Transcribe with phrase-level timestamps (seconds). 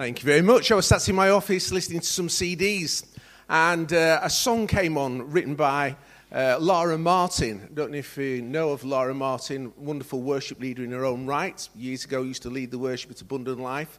[0.00, 0.72] Thank you very much.
[0.72, 3.04] I was sat in my office listening to some CDs,
[3.50, 5.94] and uh, a song came on written by
[6.32, 7.68] uh, Laura Martin.
[7.70, 11.26] I don't know if you know of Laura Martin, wonderful worship leader in her own
[11.26, 11.68] right.
[11.76, 13.98] Years ago, used to lead the worship at Abundant Life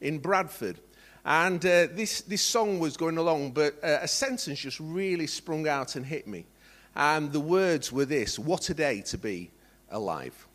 [0.00, 0.78] in Bradford.
[1.24, 5.66] And uh, this, this song was going along, but uh, a sentence just really sprung
[5.66, 6.46] out and hit me.
[6.94, 9.50] And the words were this What a day to be
[9.90, 10.46] alive.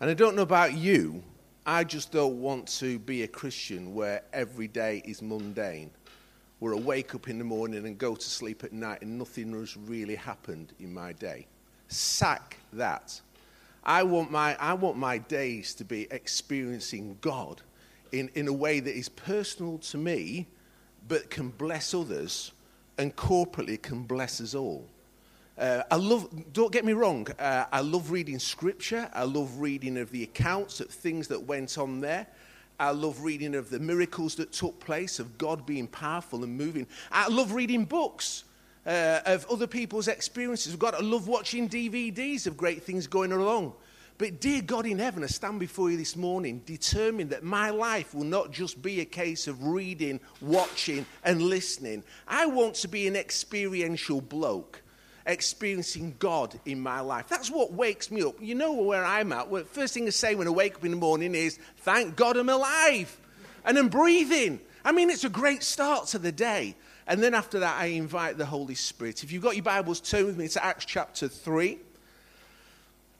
[0.00, 1.22] And I don't know about you,
[1.68, 5.90] I just don't want to be a Christian where every day is mundane,
[6.60, 9.52] where I wake up in the morning and go to sleep at night and nothing
[9.52, 11.48] has really happened in my day.
[11.88, 13.20] Sack that.
[13.82, 17.62] I want my, I want my days to be experiencing God
[18.12, 20.46] in, in a way that is personal to me,
[21.08, 22.52] but can bless others
[22.96, 24.86] and corporately can bless us all.
[25.58, 29.08] Uh, I love, don't get me wrong, uh, I love reading scripture.
[29.14, 32.26] I love reading of the accounts of things that went on there.
[32.78, 36.86] I love reading of the miracles that took place, of God being powerful and moving.
[37.10, 38.44] I love reading books
[38.84, 40.94] uh, of other people's experiences God.
[40.94, 43.72] I love watching DVDs of great things going along.
[44.18, 48.14] But, dear God in heaven, I stand before you this morning determined that my life
[48.14, 52.02] will not just be a case of reading, watching, and listening.
[52.26, 54.82] I want to be an experiential bloke
[55.26, 57.28] experiencing God in my life.
[57.28, 58.36] That's what wakes me up.
[58.40, 59.48] You know where I'm at.
[59.68, 62.48] First thing I say when I wake up in the morning is, Thank God I'm
[62.48, 63.18] alive
[63.64, 64.60] and I'm breathing.
[64.84, 66.76] I mean, it's a great start to the day.
[67.08, 69.22] And then after that, I invite the Holy Spirit.
[69.22, 71.78] If you've got your Bibles, turn with me to Acts chapter 3.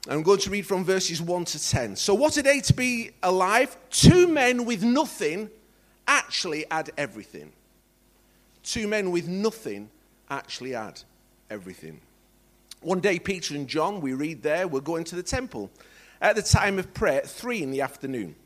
[0.08, 1.96] I'm going to read from verses 1 to 10.
[1.96, 3.76] So, what a day to be alive.
[3.90, 5.50] Two men with nothing
[6.06, 7.52] actually had everything.
[8.62, 9.90] Two men with nothing
[10.30, 11.02] actually had
[11.50, 12.00] everything.
[12.80, 15.70] One day, Peter and John, we read there, were going to the temple
[16.20, 18.36] at the time of prayer at three in the afternoon.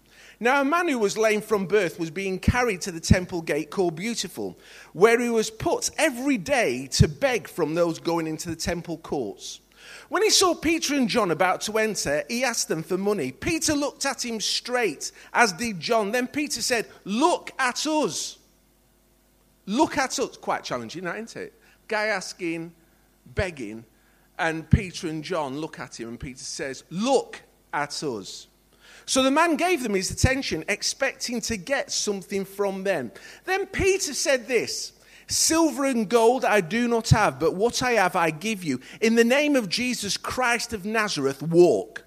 [0.42, 3.70] Now, a man who was lame from birth was being carried to the temple gate
[3.70, 4.58] called Beautiful,
[4.94, 9.60] where he was put every day to beg from those going into the temple courts.
[10.08, 13.32] When he saw Peter and John about to enter, he asked them for money.
[13.32, 16.10] Peter looked at him straight, as did John.
[16.10, 18.38] Then Peter said, Look at us.
[19.66, 20.36] Look at us.
[20.38, 21.52] Quite challenging, isn't it?
[21.86, 22.72] Guy asking
[23.34, 23.84] begging,
[24.38, 27.42] and Peter and John look at him, and Peter says, Look
[27.72, 28.48] at us.
[29.06, 33.10] So the man gave them his attention, expecting to get something from them.
[33.44, 34.92] Then Peter said this
[35.26, 38.80] Silver and gold I do not have, but what I have I give you.
[39.00, 42.04] In the name of Jesus Christ of Nazareth, walk.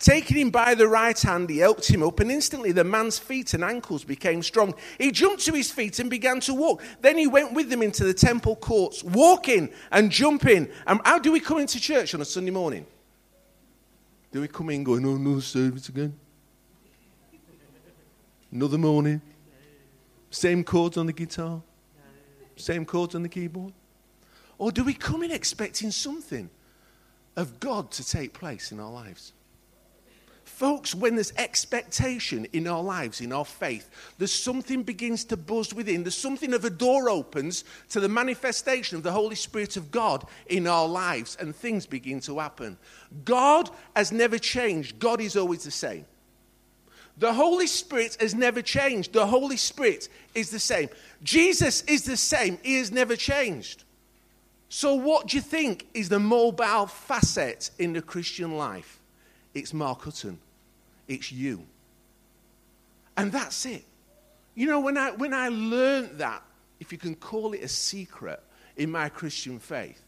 [0.00, 3.52] Taking him by the right hand, he helped him up, and instantly the man's feet
[3.52, 4.74] and ankles became strong.
[4.96, 6.82] He jumped to his feet and began to walk.
[7.02, 10.70] Then he went with them into the temple courts, walking and jumping.
[10.86, 12.86] And how do we come into church on a Sunday morning?
[14.32, 16.18] Do we come in going, oh, no service again?
[18.50, 19.20] Another morning?
[20.30, 21.60] Same chords on the guitar?
[22.56, 23.74] Same chords on the keyboard?
[24.56, 26.48] Or do we come in expecting something
[27.36, 29.34] of God to take place in our lives?
[30.60, 33.88] Folks, when there's expectation in our lives, in our faith,
[34.18, 36.04] there's something begins to buzz within.
[36.04, 40.26] There's something of a door opens to the manifestation of the Holy Spirit of God
[40.48, 42.76] in our lives, and things begin to happen.
[43.24, 46.04] God has never changed, God is always the same.
[47.16, 49.14] The Holy Spirit has never changed.
[49.14, 50.90] The Holy Spirit is the same.
[51.22, 52.58] Jesus is the same.
[52.62, 53.84] He has never changed.
[54.68, 59.00] So, what do you think is the mobile facet in the Christian life?
[59.54, 60.38] It's Mark Hutton
[61.10, 61.66] it's you.
[63.16, 63.84] And that's it.
[64.54, 66.42] You know, when I, when I learned that,
[66.78, 68.40] if you can call it a secret
[68.76, 70.02] in my Christian faith,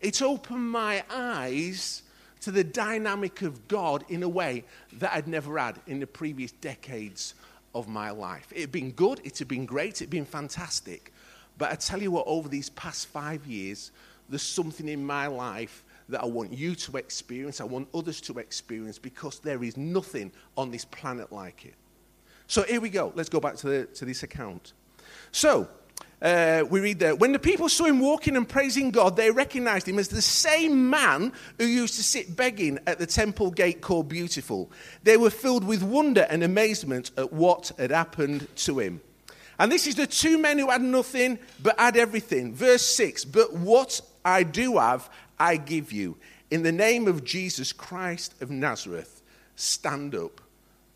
[0.00, 2.02] it opened my eyes
[2.40, 6.52] to the dynamic of God in a way that I'd never had in the previous
[6.52, 7.34] decades
[7.74, 8.52] of my life.
[8.54, 11.12] It had been good, it had been great, it had been fantastic.
[11.58, 13.90] But I tell you what, over these past five years,
[14.28, 18.38] there's something in my life that I want you to experience, I want others to
[18.38, 21.74] experience, because there is nothing on this planet like it.
[22.46, 23.12] So here we go.
[23.14, 24.72] Let's go back to, the, to this account.
[25.32, 25.68] So,
[26.22, 29.86] uh, we read there, when the people saw him walking and praising God, they recognized
[29.86, 34.08] him as the same man who used to sit begging at the temple gate called
[34.08, 34.70] Beautiful.
[35.02, 39.02] They were filled with wonder and amazement at what had happened to him.
[39.58, 42.54] And this is the two men who had nothing but had everything.
[42.54, 46.16] Verse 6 But what I do have, I give you.
[46.50, 49.22] In the name of Jesus Christ of Nazareth,
[49.56, 50.40] stand up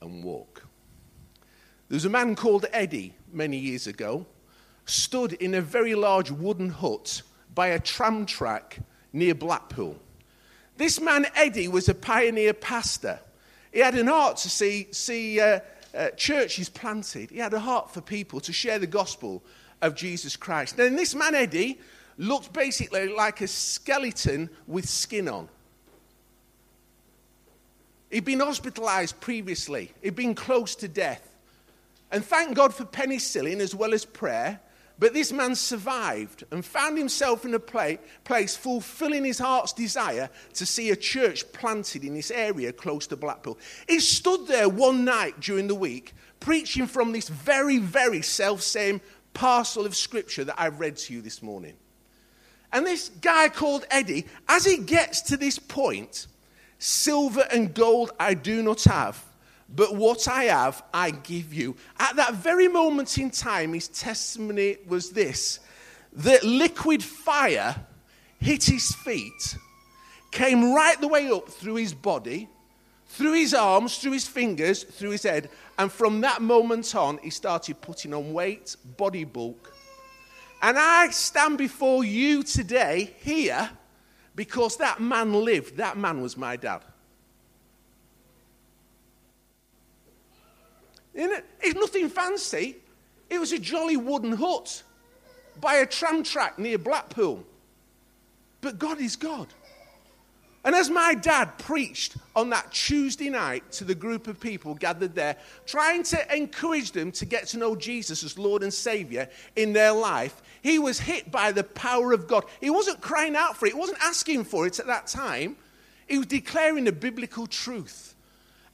[0.01, 0.63] and walk.
[1.89, 4.27] There was a man called Eddie many years ago,
[4.85, 7.23] stood in a very large wooden hut
[7.55, 8.79] by a tram track
[9.13, 9.99] near Blackpool.
[10.77, 13.19] This man, Eddie, was a pioneer pastor.
[13.73, 15.61] He had an heart to see, see uh,
[15.95, 17.31] uh, churches planted.
[17.31, 19.43] He had a heart for people to share the gospel
[19.83, 20.77] of Jesus Christ.
[20.77, 21.81] Then this man, Eddie,
[22.17, 25.49] looked basically like a skeleton with skin on.
[28.11, 31.27] He'd been hospitalized previously, he'd been close to death.
[32.13, 34.61] And thank God for penicillin as well as prayer.
[34.99, 40.67] But this man survived and found himself in a place fulfilling his heart's desire to
[40.67, 43.59] see a church planted in this area close to Blackpool.
[43.89, 49.01] He stood there one night during the week preaching from this very, very self same
[49.33, 51.75] parcel of scripture that I've read to you this morning.
[52.73, 56.27] And this guy called Eddie, as he gets to this point,
[56.79, 59.25] silver and gold I do not have
[59.75, 61.77] but what I have, I give you.
[61.99, 65.61] At that very moment in time, his testimony was this
[66.13, 67.77] that liquid fire
[68.41, 69.57] hit his feet,
[70.33, 72.49] came right the way up through his body,
[73.07, 75.51] through his arms, through his fingers, through his head.
[75.79, 79.70] And from that moment on, he started putting on weight, body bulk.
[80.63, 83.71] And I stand before you today here
[84.37, 85.77] because that man lived.
[85.79, 86.83] That man was my dad.
[91.15, 92.77] It's nothing fancy.
[93.29, 94.83] It was a jolly wooden hut
[95.61, 97.45] by a tram track near Blackpool.
[98.61, 99.49] But God is God.
[100.63, 105.15] And as my dad preached on that Tuesday night to the group of people gathered
[105.15, 109.73] there, trying to encourage them to get to know Jesus as Lord and Savior in
[109.73, 112.45] their life, he was hit by the power of God.
[112.61, 115.57] He wasn't crying out for it, he wasn't asking for it at that time.
[116.07, 118.15] He was declaring the biblical truth.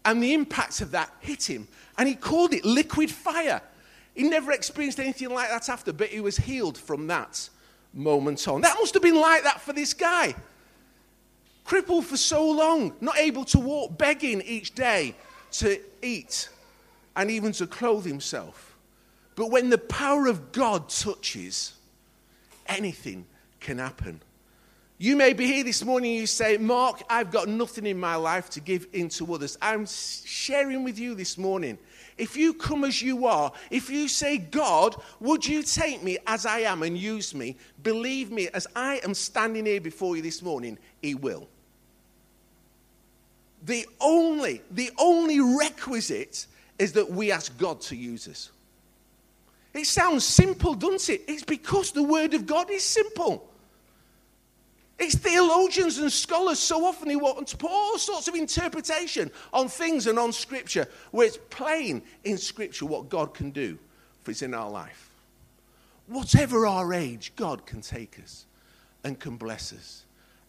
[0.05, 1.67] And the impact of that hit him.
[1.99, 3.61] And he called it liquid fire.
[4.15, 7.49] He never experienced anything like that after, but he was healed from that
[7.93, 8.61] moment on.
[8.61, 10.35] That must have been like that for this guy.
[11.65, 15.17] Crippled for so long, not able to walk, begging each day
[15.53, 16.49] to eat
[17.17, 18.77] and even to clothe himself.
[19.35, 21.75] But when the power of God touches,
[22.69, 23.27] anything
[23.61, 24.21] can happen.
[24.99, 28.49] You may be here this morning you say, Mark, I've got nothing in my life
[28.51, 29.59] to give into others.
[29.61, 31.77] I'm sharing with you this morning.
[32.17, 36.47] If you come as you are, if you say, God, would you take me as
[36.47, 37.59] I am and use me?
[37.83, 41.47] Believe me, as I am standing here before you this morning, He will.
[43.65, 46.47] The only, the only requisite
[46.79, 48.51] is that we ask God to use us.
[49.77, 51.25] It sounds simple, doesn't it?
[51.29, 53.51] It's because the Word of God is simple.
[54.99, 59.69] It's theologians and scholars so often who want to put all sorts of interpretation on
[59.69, 63.79] things and on Scripture, where it's plain in Scripture what God can do
[64.23, 65.11] for us in our life.
[66.07, 68.47] Whatever our age, God can take us
[69.05, 70.05] and can bless us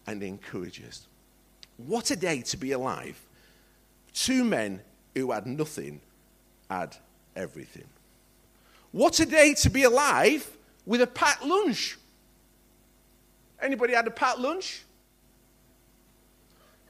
[0.05, 1.07] and encourage us.
[1.75, 3.21] What a day to be alive.
[4.13, 4.81] Two men
[5.13, 5.99] who had nothing
[6.69, 6.95] had
[7.35, 7.87] everything.
[8.91, 10.49] What a day to be alive
[10.85, 11.97] with a packed lunch.
[13.61, 14.83] Anybody had a packed lunch?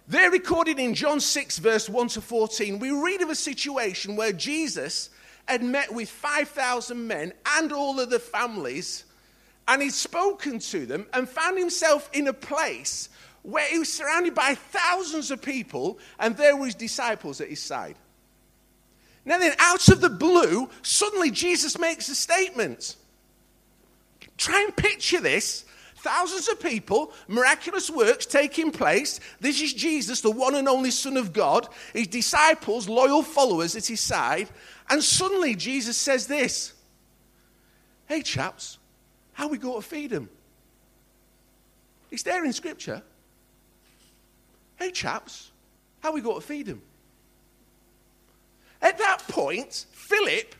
[0.07, 2.79] They're recorded in John 6, verse 1 to 14.
[2.79, 5.09] We read of a situation where Jesus
[5.47, 9.03] had met with 5,000 men and all of the families,
[9.67, 13.09] and he'd spoken to them and found himself in a place
[13.43, 17.61] where he was surrounded by thousands of people, and there were his disciples at his
[17.61, 17.95] side.
[19.27, 22.95] Now, then, out of the blue, suddenly Jesus makes a statement.
[24.37, 25.65] Try and picture this
[25.97, 29.19] Thousands of people, miraculous works taking place.
[29.41, 33.85] This is Jesus, the one and only Son of God, his disciples, loyal followers at
[33.85, 34.47] his side.
[34.89, 36.73] And suddenly Jesus says this
[38.05, 38.77] Hey, chaps,
[39.33, 40.29] how we going to feed them?
[42.11, 43.01] It's there in Scripture.
[44.77, 45.51] Hey, chaps,
[45.99, 46.81] how we going to feed them?
[48.81, 50.55] At that point, Philip,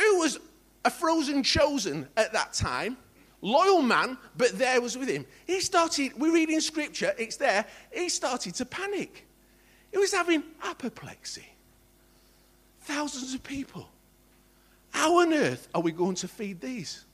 [0.00, 0.38] who was
[0.84, 2.96] a frozen chosen at that time,
[3.40, 5.26] loyal man, but there was with him.
[5.46, 9.26] He started, we read in scripture, it's there, he started to panic.
[9.92, 11.48] He was having apoplexy.
[12.82, 13.88] Thousands of people.
[14.90, 17.04] How on earth are we going to feed these?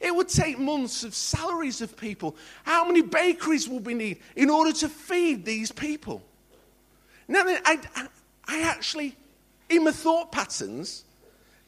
[0.00, 2.36] It would take months of salaries of people.
[2.64, 6.22] How many bakeries will we need in order to feed these people?
[7.26, 7.80] Now, I,
[8.46, 9.16] I actually,
[9.68, 11.04] in my thought patterns,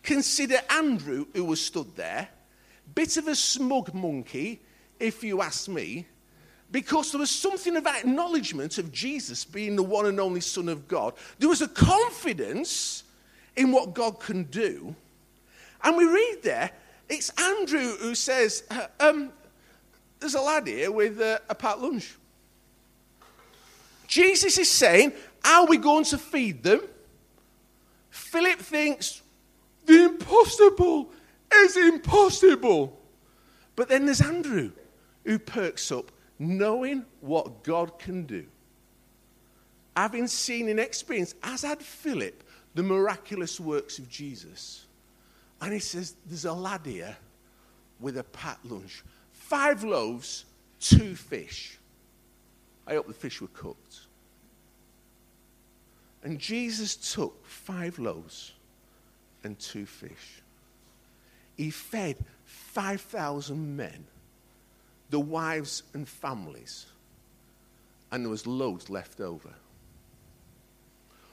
[0.02, 2.28] consider Andrew, who was stood there,
[2.94, 4.60] Bit of a smug monkey,
[4.98, 6.06] if you ask me,
[6.70, 10.88] because there was something of acknowledgement of Jesus being the one and only Son of
[10.88, 11.14] God.
[11.38, 13.04] There was a confidence
[13.56, 14.94] in what God can do.
[15.82, 16.70] And we read there,
[17.08, 19.32] it's Andrew who says, uh, um,
[20.18, 22.16] There's a lad here with uh, a pat lunch.
[24.06, 25.12] Jesus is saying,
[25.44, 26.80] Are we going to feed them?
[28.10, 29.22] Philip thinks
[29.86, 31.10] the impossible
[31.52, 32.98] is impossible.
[33.76, 34.72] But then there's Andrew
[35.24, 38.46] who perks up, knowing what God can do.
[39.96, 44.86] Having seen and experienced, as had Philip, the miraculous works of Jesus.
[45.60, 47.16] And he says, There's a lad here
[47.98, 49.02] with a packed lunch.
[49.32, 50.46] Five loaves,
[50.78, 51.78] two fish.
[52.86, 54.06] I hope the fish were cooked.
[56.22, 58.52] And Jesus took five loaves
[59.42, 60.42] and two fish.
[61.56, 64.04] He fed 5,000 men,
[65.10, 66.86] the wives and families,
[68.10, 69.50] and there was loads left over.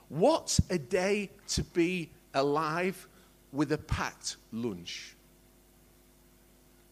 [0.10, 3.08] What a day to be alive
[3.52, 5.16] with a packed lunch.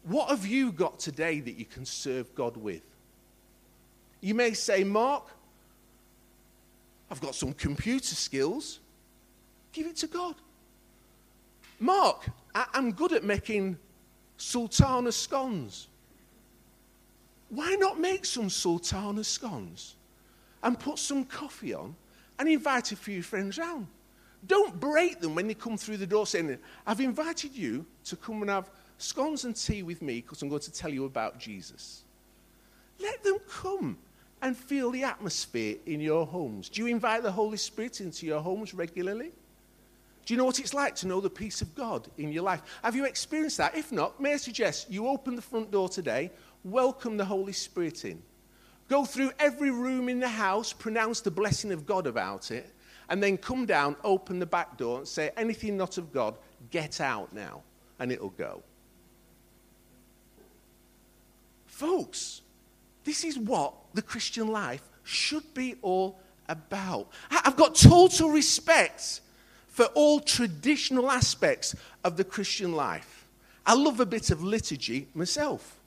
[0.03, 2.83] What have you got today that you can serve God with?
[4.21, 5.29] You may say, Mark,
[7.15, 8.81] I've got some computer skills.
[9.71, 10.35] Give it to God.
[11.79, 13.77] Mark, I- am good at making
[14.35, 15.87] sultana scones.
[17.47, 19.95] Why not make some sultana scones
[20.61, 21.95] and put some coffee on
[22.37, 23.87] and invite a few friends round?
[24.45, 28.41] Don't break them when they come through the door saying, I've invited you to come
[28.41, 32.03] and have scones and tea with me because I'm going to tell you about Jesus.
[32.99, 33.99] Let them come
[34.45, 36.69] and feel the atmosphere in your homes.
[36.69, 39.31] Do you invite the Holy Spirit into your homes regularly?
[40.23, 42.61] Do you know what it's like to know the peace of God in your life?
[42.83, 43.75] Have you experienced that?
[43.75, 46.29] If not, may I suggest you open the front door today,
[46.63, 48.21] welcome the Holy Spirit in.
[48.87, 52.71] Go through every room in the house, pronounce the blessing of God about it,
[53.09, 56.37] and then come down, open the back door, and say, Anything not of God,
[56.69, 57.63] get out now,
[57.97, 58.61] and it'll go.
[61.65, 62.41] Folks,
[63.03, 67.09] this is what the Christian life should be all about.
[67.31, 69.21] I've got total respect
[69.67, 73.27] for all traditional aspects of the Christian life.
[73.65, 75.79] I love a bit of liturgy myself.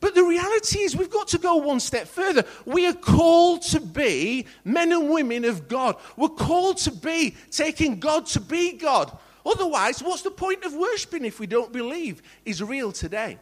[0.00, 2.44] But the reality is, we've got to go one step further.
[2.64, 5.96] We are called to be men and women of God.
[6.16, 9.16] We're called to be taking God to be God.
[9.44, 13.38] Otherwise, what's the point of worshiping if we don't believe is real today?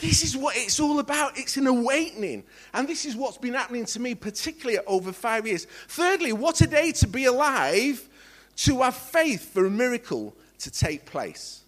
[0.00, 1.38] This is what it's all about.
[1.38, 2.44] It's an awakening.
[2.74, 5.66] And this is what's been happening to me, particularly over five years.
[5.88, 8.08] Thirdly, what a day to be alive,
[8.56, 11.62] to have faith for a miracle to take place.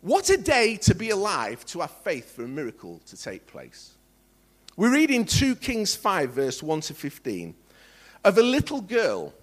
[0.00, 3.92] What a day to be alive, to have faith for a miracle to take place.
[4.76, 7.54] We read in 2 Kings 5, verse 1 to 15,
[8.24, 9.34] of a little girl,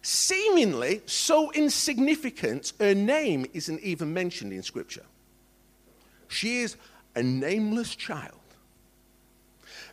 [0.00, 5.04] seemingly so insignificant, her name isn't even mentioned in Scripture.
[6.30, 6.76] She is
[7.14, 8.34] a nameless child.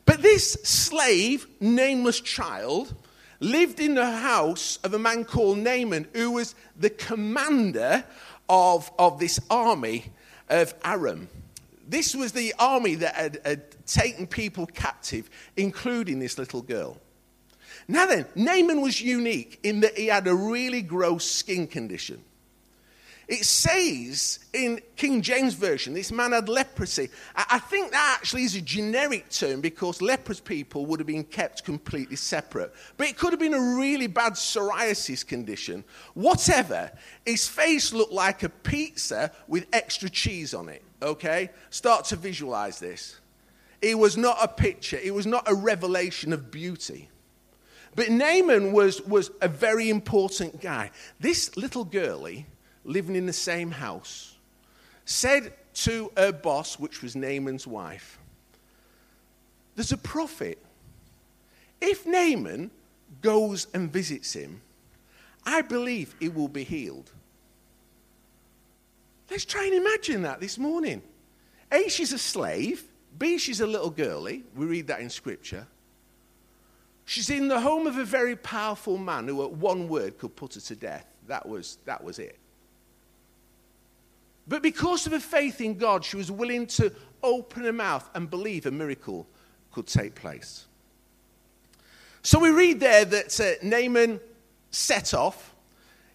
[0.05, 2.93] But this slave, nameless child,
[3.39, 8.05] lived in the house of a man called Naaman, who was the commander
[8.47, 10.05] of, of this army
[10.47, 11.27] of Aram.
[11.87, 16.97] This was the army that had, had taken people captive, including this little girl.
[17.87, 22.23] Now then, Naaman was unique in that he had a really gross skin condition.
[23.27, 27.09] It says in King James Version, this man had leprosy.
[27.35, 31.65] I think that actually is a generic term because leprous people would have been kept
[31.65, 32.73] completely separate.
[32.95, 35.83] But it could have been a really bad psoriasis condition.
[36.13, 36.89] Whatever,
[37.25, 40.81] his face looked like a pizza with extra cheese on it.
[41.01, 41.49] Okay?
[41.69, 43.19] Start to visualize this.
[43.81, 47.09] It was not a picture, it was not a revelation of beauty.
[47.93, 50.91] But Naaman was, was a very important guy.
[51.19, 52.45] This little girlie
[52.87, 54.35] living in the same house,
[55.05, 58.17] said to her boss, which was Naaman's wife,
[59.75, 60.57] There's a prophet.
[61.79, 62.71] If Naaman
[63.21, 64.61] goes and visits him,
[65.45, 67.11] I believe he will be healed.
[69.29, 71.03] Let's try and imagine that this morning.
[71.71, 72.83] A, she's a slave.
[73.19, 74.43] B, she's a little girlie.
[74.55, 75.67] We read that in Scripture.
[77.05, 80.55] She's in the home of a very powerful man who, at one word, could put
[80.55, 81.05] her to death.
[81.27, 82.37] That was, that was it.
[84.47, 88.29] But because of her faith in God, she was willing to open her mouth and
[88.29, 89.27] believe a miracle
[89.71, 90.65] could take place.
[92.21, 94.19] So we read there that uh, Naaman
[94.71, 95.55] set off,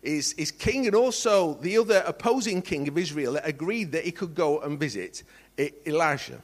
[0.02, 4.34] his, his king, and also the other opposing king of Israel agreed that he could
[4.34, 5.22] go and visit
[5.86, 6.42] Elijah.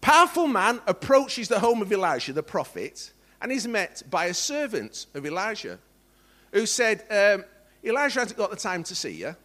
[0.00, 5.06] Powerful man approaches the home of Elijah, the prophet, and is met by a servant
[5.14, 5.78] of Elijah
[6.52, 7.44] who said, um,
[7.84, 9.36] Elijah hasn't got the time to see you.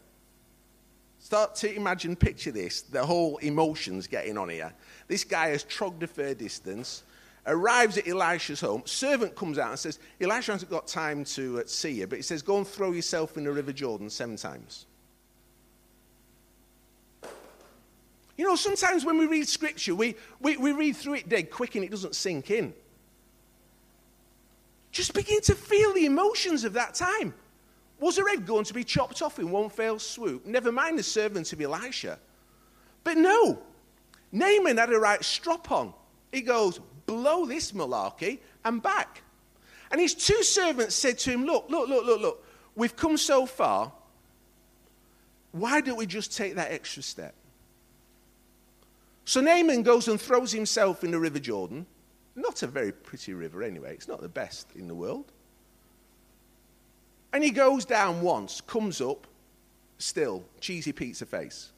[1.32, 4.74] Start to imagine, picture this the whole emotions getting on here.
[5.08, 7.04] This guy has trogged a fair distance,
[7.48, 8.82] arrives at Elisha's home.
[8.84, 12.22] Servant comes out and says, Elisha hasn't got time to uh, see you, but he
[12.22, 14.88] says, Go and throw yourself in the River Jordan seven times.
[18.36, 21.76] You know, sometimes when we read scripture, we, we, we read through it dead quick
[21.76, 22.74] and it doesn't sink in.
[24.92, 27.34] Just begin to feel the emotions of that time.
[28.02, 30.46] Was her head going to be chopped off in one fell swoop?
[30.46, 32.20] Never mind the servant of Elisha.
[33.04, 33.62] But no,
[34.32, 35.94] Naaman had a right strop on.
[36.32, 39.22] He goes, blow this malarkey and back.
[39.92, 43.46] And his two servants said to him, Look, look, look, look, look, we've come so
[43.46, 43.92] far.
[45.52, 47.36] Why don't we just take that extra step?
[49.26, 51.86] So Naaman goes and throws himself in the River Jordan.
[52.36, 53.94] Not a very pretty river, anyway.
[53.94, 55.32] It's not the best in the world.
[57.34, 59.28] And he goes down once, comes up,
[59.98, 61.72] still, cheesy pizza face.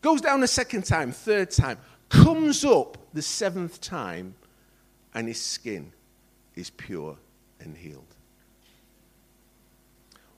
[0.00, 1.78] Goes down a second time, third time,
[2.08, 4.34] comes up the seventh time,
[5.14, 5.92] and his skin
[6.54, 7.16] is pure
[7.60, 8.04] and healed.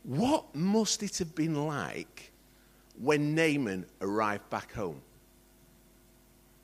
[0.03, 2.33] What must it have been like
[2.99, 5.03] when Naaman arrived back home?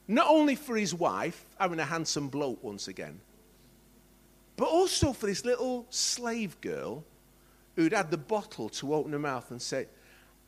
[0.08, 3.20] Not only for his wife, having a handsome bloke once again,
[4.56, 7.04] but also for this little slave girl
[7.76, 9.86] who'd had the bottle to open her mouth and say,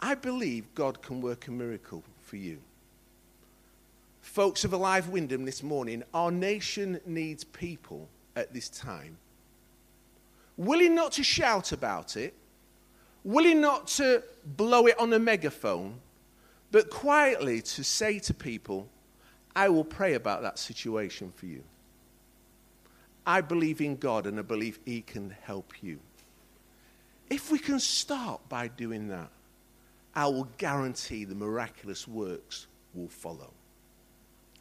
[0.00, 2.58] I believe God can work a miracle for you.
[4.20, 9.18] Folks of Alive Wyndham this morning, our nation needs people at this time
[10.58, 12.34] willing not to shout about it,
[13.24, 15.94] willing not to blow it on a megaphone,
[16.70, 18.86] but quietly to say to people,
[19.56, 21.62] I will pray about that situation for you.
[23.28, 25.98] I believe in God and I believe He can help you.
[27.28, 29.30] If we can start by doing that,
[30.14, 33.52] I will guarantee the miraculous works will follow.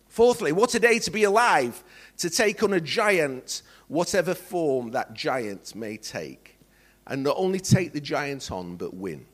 [0.09, 1.81] Fourthly, what a day to be alive,
[2.17, 6.59] to take on a giant, whatever form that giant may take,
[7.07, 9.25] and not only take the giant on, but win.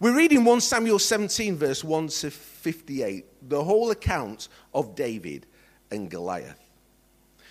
[0.00, 5.46] We're reading 1 Samuel 17, verse 1 to 58, the whole account of David
[5.92, 6.63] and Goliath.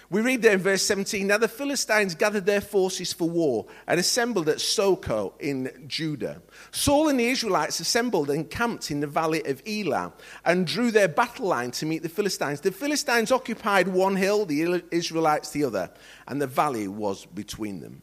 [0.10, 4.00] We read there in verse 17 Now the Philistines gathered their forces for war and
[4.00, 6.42] assembled at Socoh in Judah.
[6.72, 10.14] Saul and the Israelites assembled and camped in the valley of Elah
[10.46, 12.62] and drew their battle line to meet the Philistines.
[12.62, 15.90] The Philistines occupied one hill, the Israelites the other,
[16.28, 18.02] and the valley was between them.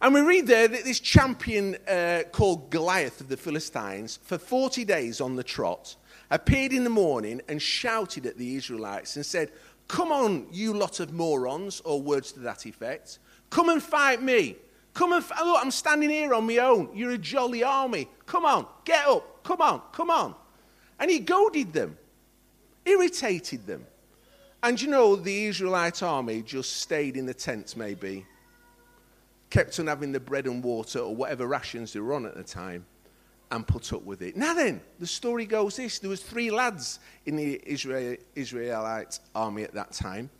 [0.00, 4.84] And we read there that this champion uh, called Goliath of the Philistines, for 40
[4.84, 5.96] days on the trot,
[6.30, 9.50] appeared in the morning and shouted at the Israelites and said,
[9.88, 13.18] Come on, you lot of morons, or words to that effect.
[13.50, 14.56] Come and fight me.
[14.94, 15.44] Come and fight.
[15.44, 16.90] Look, I'm standing here on my own.
[16.94, 18.08] You're a jolly army.
[18.26, 19.42] Come on, get up.
[19.44, 20.34] Come on, come on.
[20.98, 21.98] And he goaded them,
[22.84, 23.86] irritated them.
[24.62, 28.24] And you know, the Israelite army just stayed in the tents, maybe,
[29.50, 32.42] kept on having the bread and water or whatever rations they were on at the
[32.42, 32.86] time
[33.50, 34.36] and put up with it.
[34.36, 35.98] Now then, the story goes this.
[35.98, 40.30] There was three lads in the Israel, Israelite army at that time.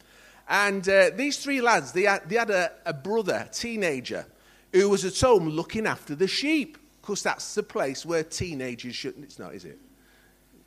[0.49, 4.27] And uh, these three lads, they had, they had a, a brother, teenager,
[4.73, 6.79] who was at home looking after the sheep.
[7.01, 9.79] Because that's the place where teenagers shouldn't, it's not, is it?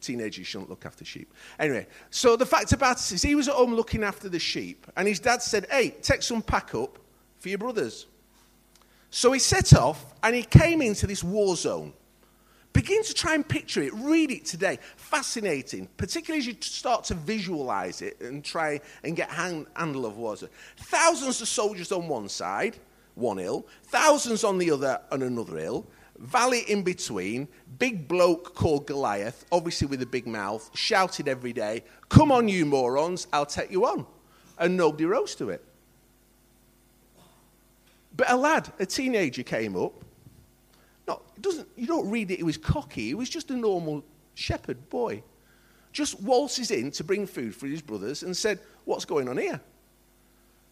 [0.01, 1.33] Teenagers shouldn't look after sheep.
[1.57, 4.85] Anyway, so the fact about it is he was at home looking after the sheep.
[4.95, 6.99] And his dad said, hey, take some pack up
[7.39, 8.05] for your brothers.
[9.09, 11.93] So he set off and he came into this war zone.
[12.77, 13.91] Begin to try and picture it.
[13.95, 14.77] Read it today.
[14.97, 20.17] Fascinating, particularly as you start to visualize it and try and get hand, handle of
[20.17, 20.51] what it.
[20.77, 22.77] Thousands of soldiers on one side,
[23.15, 23.65] one hill.
[23.85, 25.87] Thousands on the other, on another hill.
[26.19, 27.47] Valley in between.
[27.79, 32.63] Big bloke called Goliath, obviously with a big mouth, shouted every day, Come on, you
[32.63, 34.05] morons, I'll take you on.
[34.59, 35.65] And nobody rose to it.
[38.15, 40.03] But a lad, a teenager, came up
[41.07, 43.07] not, doesn't, you don't read it, he was cocky.
[43.07, 44.03] He was just a normal
[44.35, 45.23] shepherd boy.
[45.93, 49.59] Just waltzes in to bring food for his brothers and said, What's going on here?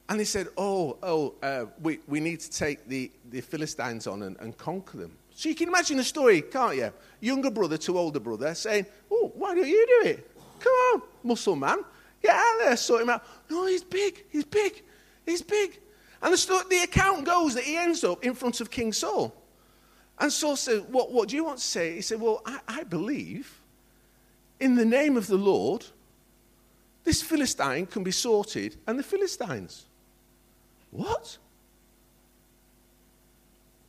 [0.07, 4.23] And they said, Oh, oh, uh, we, we need to take the, the Philistines on
[4.23, 5.17] and, and conquer them.
[5.33, 6.93] So you can imagine the story, can't you?
[7.21, 10.29] Younger brother to older brother saying, Oh, why don't you do it?
[10.59, 11.79] Come on, muscle man.
[12.21, 13.23] Get out there, sort him out.
[13.49, 14.83] No, he's big, he's big,
[15.25, 15.79] he's big.
[16.21, 19.33] And the, the account goes that he ends up in front of King Saul.
[20.19, 21.95] And Saul said, What, what do you want to say?
[21.95, 23.59] He said, Well, I, I believe
[24.59, 25.85] in the name of the Lord,
[27.03, 29.85] this Philistine can be sorted, and the Philistines.
[30.91, 31.37] What?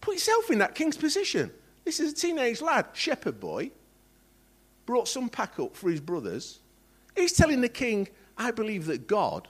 [0.01, 1.51] Put yourself in that king's position.
[1.85, 3.71] This is a teenage lad, shepherd boy,
[4.87, 6.59] brought some pack up for his brothers.
[7.15, 9.49] He's telling the king, I believe that God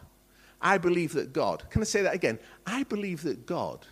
[0.61, 2.39] I believe that God, can I say that again?
[2.67, 3.87] I believe that God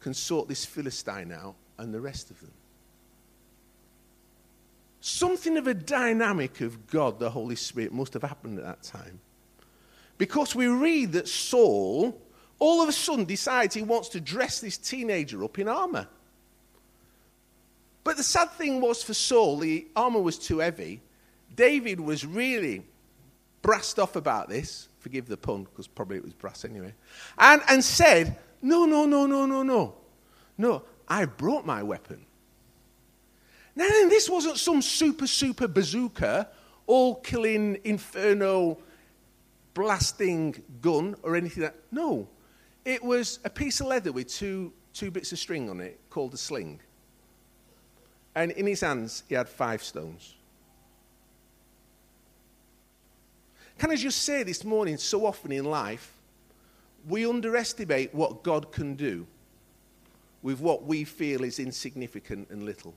[0.00, 2.52] can sort this Philistine out and the rest of them.
[5.00, 9.20] Something of a dynamic of God, the Holy Spirit, must have happened at that time.
[10.18, 12.20] Because we read that Saul
[12.58, 16.08] all of a sudden decides he wants to dress this teenager up in armor.
[18.02, 21.00] But the sad thing was for Saul, the armor was too heavy.
[21.54, 22.82] David was really
[23.62, 24.88] brassed off about this.
[24.98, 26.94] Forgive the pun, because probably it was brass anyway.
[27.38, 29.94] And, and said, No, no, no, no, no, no.
[30.56, 32.24] No, I brought my weapon.
[33.74, 36.48] Now, this wasn't some super, super bazooka,
[36.86, 38.78] all killing inferno
[39.74, 41.82] blasting gun or anything like that.
[41.92, 42.26] No,
[42.84, 46.34] it was a piece of leather with two, two bits of string on it called
[46.34, 46.80] a sling.
[48.34, 50.34] And in his hands, he had five stones.
[53.78, 56.12] Can I just say this morning, so often in life,
[57.08, 59.26] we underestimate what God can do
[60.42, 62.94] with what we feel is insignificant and little.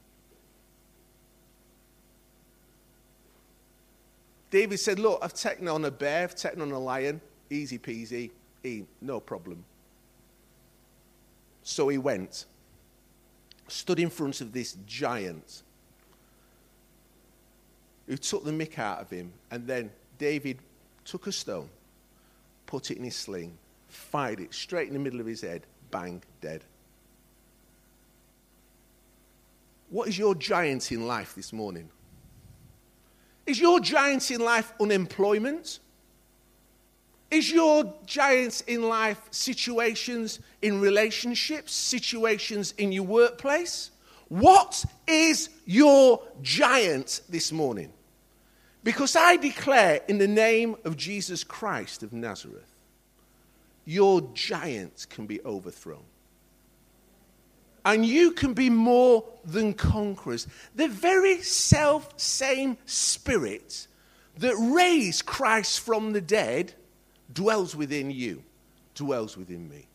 [4.50, 8.32] David said, Look, I've taken on a bear, I've taken on a lion, easy peasy,
[9.02, 9.64] no problem.
[11.64, 12.46] So he went,
[13.68, 15.64] stood in front of this giant
[18.08, 20.60] who took the mick out of him, and then David
[21.06, 21.70] took a stone,
[22.66, 26.22] put it in his sling, fired it straight in the middle of his head, bang,
[26.42, 26.64] dead.
[29.92, 31.90] What is your giant in life this morning?
[33.46, 35.80] Is your giant in life unemployment?
[37.30, 43.92] Is your giant in life situations in relationships, situations in your workplace?
[44.30, 47.92] What is your giant this morning?
[48.86, 52.72] Because I declare in the name of Jesus Christ of Nazareth,
[53.84, 56.06] your giant can be overthrown.
[57.84, 60.48] And you can be more than conquerors.
[60.76, 63.88] The very self same spirit
[64.38, 66.74] that raised Christ from the dead
[67.34, 68.44] dwells within you,
[68.96, 69.88] dwells within me.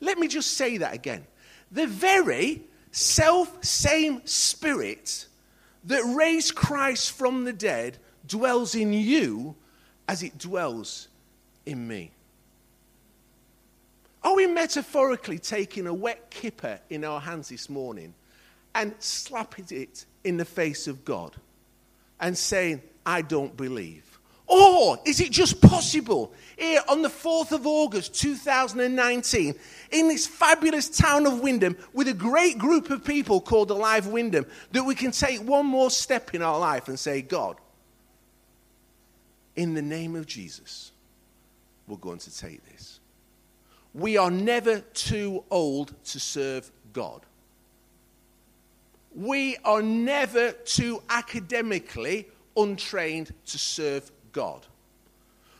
[0.00, 1.26] Let me just say that again.
[1.70, 5.26] The very self same spirit
[5.84, 9.54] that raised Christ from the dead dwells in you
[10.08, 11.08] as it dwells
[11.64, 12.10] in me.
[14.22, 18.14] Are we metaphorically taking a wet kipper in our hands this morning
[18.74, 21.34] and slapping it in the face of God
[22.20, 24.10] and saying, I don't believe?
[24.46, 29.54] Or is it just possible here on the 4th of August 2019
[29.92, 34.46] in this fabulous town of Wyndham with a great group of people called Alive Wyndham
[34.72, 37.56] that we can take one more step in our life and say, God,
[39.54, 40.90] in the name of Jesus,
[41.86, 42.99] we're going to take this.
[43.94, 47.22] We are never too old to serve God.
[49.14, 54.66] We are never too academically untrained to serve God.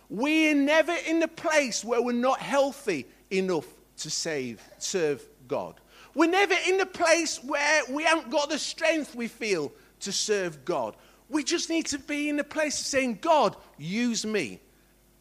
[0.08, 3.66] We're never in the place where we're not healthy enough
[3.98, 5.74] to save, serve God.
[6.14, 10.64] We're never in the place where we haven't got the strength we feel to serve
[10.64, 10.96] God.
[11.28, 14.60] We just need to be in the place of saying, God, use me.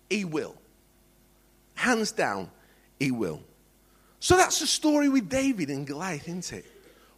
[0.09, 0.55] He will.
[1.75, 2.49] Hands down,
[2.99, 3.41] He will.
[4.19, 6.65] So that's the story with David and Goliath, isn't it?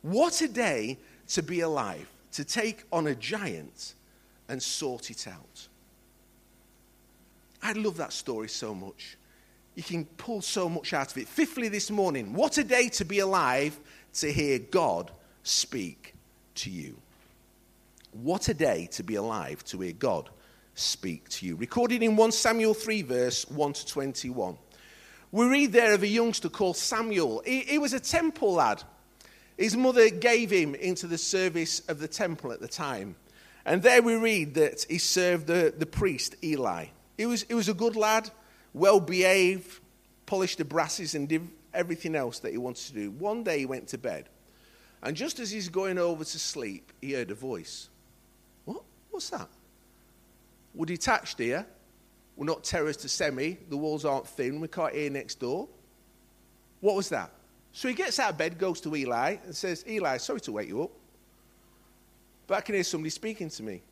[0.02, 3.96] What a day to be alive, to take on a giant
[4.48, 5.68] and sort it out.
[7.64, 9.18] I love that story so much.
[9.76, 11.28] You can pull so much out of it.
[11.28, 13.80] Fifthly, this morning, what a day to be alive
[14.16, 15.12] to hear God
[15.44, 16.14] speak
[16.56, 16.98] to you.
[18.12, 20.30] What a day to be alive to hear God
[20.76, 21.56] speak to you.
[21.56, 24.58] Recorded in 1 Samuel 3, verse 1 to 21.
[25.32, 27.42] We read there of a youngster called Samuel.
[27.46, 28.84] He, he was a temple lad.
[29.58, 33.16] His mother gave him into the service of the temple at the time.
[33.66, 36.88] And there we read that he served the, the priest Eli.
[37.18, 38.30] He was, he was a good lad,
[38.74, 39.80] well behaved,
[40.26, 43.12] polished the brasses, and did everything else that he wanted to do.
[43.12, 44.30] One day he went to bed,
[45.04, 47.90] and just as he's going over to sleep, he heard a voice.
[48.66, 48.84] What?
[49.12, 49.48] What's that?
[50.74, 51.66] We're detached here.
[52.42, 53.60] We're not terrace to semi.
[53.70, 54.60] The walls aren't thin.
[54.60, 55.70] We can't hear next door.
[56.80, 57.32] What was that?
[57.72, 60.68] So he gets out of bed, goes to Eli, and says, Eli, sorry to wake
[60.68, 60.90] you up,
[62.48, 63.84] but I can hear somebody speaking to me.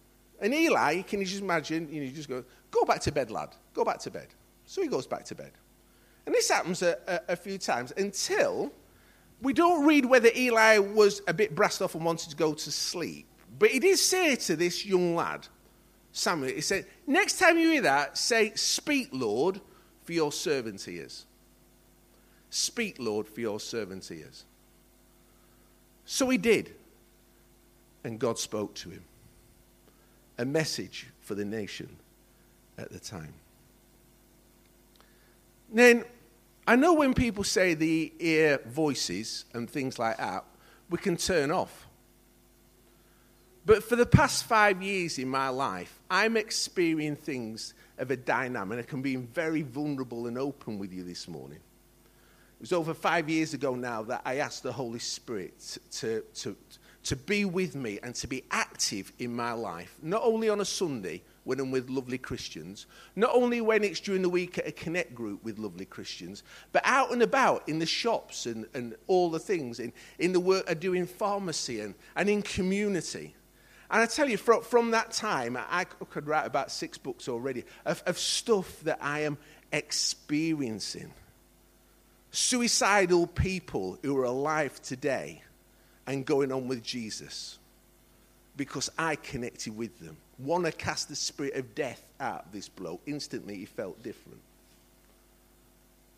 [0.41, 3.29] And Eli, can you just imagine, you know, he just goes, Go back to bed,
[3.29, 3.49] lad.
[3.75, 4.29] Go back to bed.
[4.65, 5.51] So he goes back to bed.
[6.25, 8.73] And this happens a, a, a few times until
[9.43, 12.71] we don't read whether Eli was a bit brassed off and wanted to go to
[12.71, 13.27] sleep.
[13.59, 15.47] But he did say to this young lad,
[16.12, 19.62] Samuel, he said, Next time you hear that, say, Speak, Lord,
[20.04, 21.26] for your servant ears.
[22.50, 24.45] Speak, Lord, for your servant ears.
[26.06, 26.74] So he did.
[28.04, 29.04] And God spoke to him.
[30.38, 31.89] A message for the nation
[32.78, 33.34] at the time.
[35.72, 36.06] Then,
[36.65, 40.45] I know when people say the ear voices and things like that,
[40.89, 41.88] we can turn off.
[43.69, 48.79] But for the past five years in my life, I'm experiencing things of a dynamic.
[48.79, 51.60] I can be very vulnerable and open with you this morning.
[51.60, 56.58] It was over five years ago now that I asked the Holy Spirit to, to,
[57.03, 60.65] to be with me and to be active in my life, not only on a
[60.65, 64.71] Sunday when I'm with lovely Christians, not only when it's during the week at a
[64.71, 69.29] connect group with lovely Christians, but out and about in the shops and, and all
[69.29, 73.36] the things, in, in the work I do in pharmacy and, and in community.
[73.91, 77.63] And I tell you, from, from that time, I could write about six books already
[77.86, 79.38] of, of stuff that I am
[79.71, 81.12] experiencing.
[82.32, 85.41] Suicidal people who are alive today
[86.06, 87.58] and going on with Jesus
[88.56, 90.17] because I connected with them.
[90.38, 93.02] Want to cast the spirit of death out of this bloke.
[93.08, 94.39] Instantly, he felt different.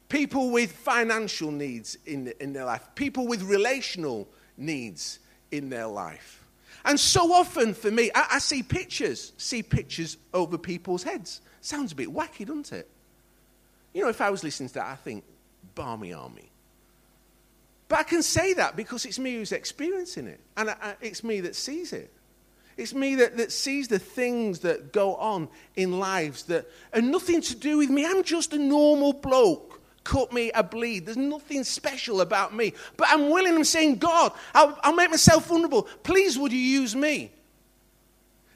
[0.10, 5.20] People with financial needs in, in their life, people with relational needs
[5.52, 6.41] in their life
[6.86, 11.41] and so often for me, I, I, see pictures, see pictures over people's heads.
[11.62, 12.89] Sounds a bit wacky, doesn't it?
[13.94, 15.24] You know, if I was listening to that, I think,
[15.76, 16.50] Barmy Army.
[17.88, 20.39] But I can say that because it's me who's experiencing it.
[20.58, 22.12] And I, I, it's me that sees it.
[22.78, 27.41] It's me that, that sees the things that go on in lives that are nothing
[27.41, 28.06] to do with me.
[28.06, 29.71] I'm just a normal bloke
[30.04, 31.06] cut me a bleed.
[31.06, 32.74] There's nothing special about me.
[32.98, 35.84] But I'm willing, I'm saying, God, I'll, I'll make myself vulnerable.
[36.04, 37.32] Please, would you use me?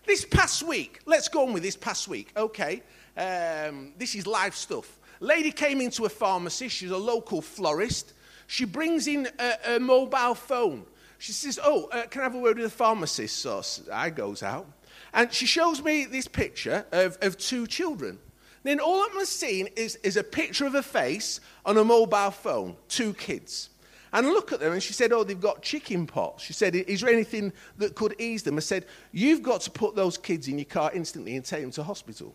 [0.05, 2.31] This past week, let's go on with this past week.
[2.37, 2.83] Okay,
[3.17, 4.99] um, this is live stuff.
[5.19, 6.67] Lady came into a pharmacy.
[6.67, 8.13] She's a local florist.
[8.47, 10.85] She brings in a, a mobile phone.
[11.17, 14.43] She says, "Oh, uh, can I have a word with the pharmacist?" So I goes
[14.43, 14.67] out,
[15.13, 18.19] and she shows me this picture of, of two children.
[18.65, 22.75] Then all I'm seeing is, is a picture of a face on a mobile phone,
[22.89, 23.69] two kids.
[24.11, 26.41] And I look at them and she said, Oh, they've got chicken pox.
[26.41, 28.57] She said, Is there anything that could ease them?
[28.57, 31.69] I said, You've got to put those kids in your car instantly and take them
[31.71, 32.33] to hospital.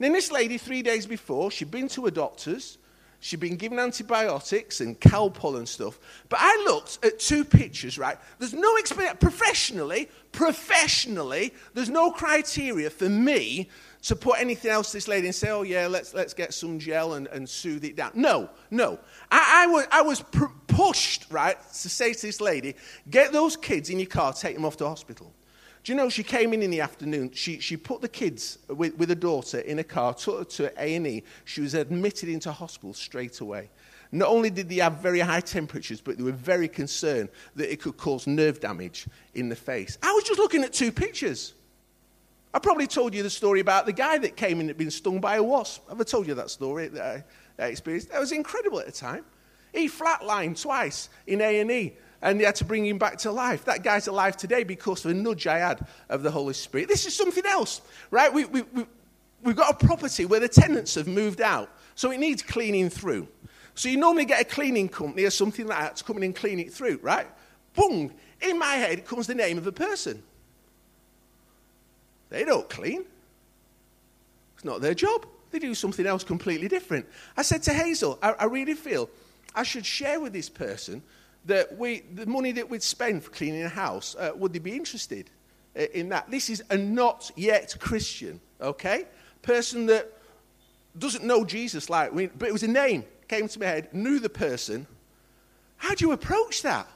[0.00, 2.76] Then this lady, three days before, she'd been to a doctor's,
[3.20, 6.00] she'd been given antibiotics and Calpol and stuff.
[6.28, 8.18] But I looked at two pictures, right?
[8.40, 13.68] There's no experience, professionally, professionally, there's no criteria for me
[14.02, 16.78] to put anything else to this lady and say, oh, yeah, let's, let's get some
[16.78, 18.12] gel and, and soothe it down.
[18.14, 18.98] No, no.
[19.30, 22.76] I, I was, I was pr- pushed, right, to say to this lady,
[23.10, 25.32] get those kids in your car, take them off to hospital.
[25.84, 27.30] Do you know, she came in in the afternoon.
[27.32, 30.72] She, she put the kids with, with a daughter in a car, took her to
[30.76, 31.22] A&E.
[31.44, 33.70] She was admitted into hospital straight away.
[34.10, 37.80] Not only did they have very high temperatures, but they were very concerned that it
[37.80, 39.98] could cause nerve damage in the face.
[40.02, 41.54] I was just looking at two pictures.
[42.52, 44.90] I probably told you the story about the guy that came in and had been
[44.90, 45.88] stung by a wasp.
[45.88, 47.24] Have I told you that story that I,
[47.56, 48.10] that I experienced?
[48.10, 49.24] That was incredible at the time.
[49.72, 53.64] He flatlined twice in A&E and they had to bring him back to life.
[53.66, 56.88] That guy's alive today because of a nudge I had of the Holy Spirit.
[56.88, 57.80] This is something else,
[58.10, 58.32] right?
[58.32, 58.86] We, we, we,
[59.42, 63.28] we've got a property where the tenants have moved out, so it needs cleaning through.
[63.74, 66.34] So you normally get a cleaning company or something like that to come in and
[66.34, 67.28] clean it through, right?
[67.74, 68.12] Boom!
[68.40, 70.22] In my head comes the name of a person.
[72.30, 73.04] They don't clean.
[74.54, 75.26] It's not their job.
[75.50, 77.06] They do something else completely different.
[77.36, 79.08] I said to Hazel, I, I really feel
[79.54, 81.02] I should share with this person
[81.46, 84.76] that we, the money that we'd spend for cleaning a house, uh, would they be
[84.76, 85.30] interested
[85.74, 86.30] in that?
[86.30, 89.06] This is a not yet Christian, okay?
[89.42, 90.12] Person that
[90.98, 94.28] doesn't know Jesus like but it was a name, came to my head, knew the
[94.28, 94.86] person.
[95.76, 96.88] How do you approach that?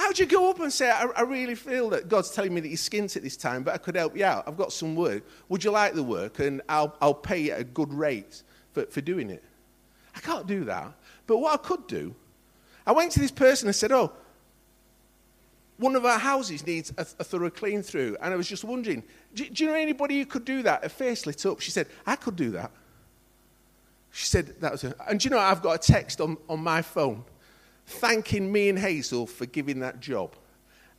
[0.00, 2.62] How do you go up and say, I, I, really feel that God's telling me
[2.62, 4.48] that you're skint at this time, but I could help you out?
[4.48, 5.22] I've got some work.
[5.50, 6.38] Would you like the work?
[6.38, 9.44] And I'll, I'll pay you a good rate for, for doing it.
[10.16, 10.94] I can't do that.
[11.26, 12.14] But what I could do,
[12.86, 14.10] I went to this person and said, Oh,
[15.76, 18.16] one of our houses needs a, a thorough clean through.
[18.22, 19.02] And I was just wondering,
[19.34, 20.82] do, do, you know anybody who could do that?
[20.82, 21.60] Her face lit up.
[21.60, 22.70] She said, I could do that.
[24.12, 26.60] She said, that was a, And do you know, I've got a text on, on
[26.60, 27.22] my phone
[27.90, 30.34] thanking me and Hazel for giving that job.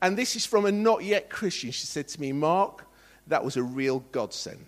[0.01, 1.71] And this is from a not yet Christian.
[1.71, 2.85] She said to me, Mark,
[3.27, 4.65] that was a real godsend.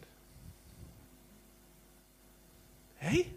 [3.00, 3.30] Hey?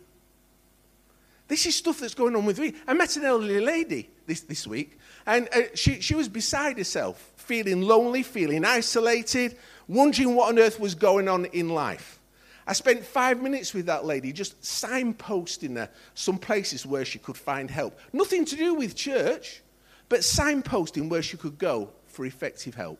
[1.48, 2.74] This is stuff that's going on with me.
[2.86, 7.32] I met an elderly lady this, this week, and uh, she, she was beside herself,
[7.36, 12.20] feeling lonely, feeling isolated, wondering what on earth was going on in life.
[12.66, 17.36] I spent five minutes with that lady just signposting her some places where she could
[17.36, 17.98] find help.
[18.12, 19.62] Nothing to do with church,
[20.08, 22.98] but signposting where she could go for effective help.